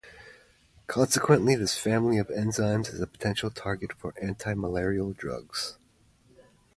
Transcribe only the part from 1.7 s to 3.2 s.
family of enzymes is a